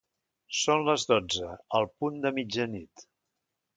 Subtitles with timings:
[0.59, 1.51] Són les dotze,
[1.81, 3.05] el punt de mitjanit.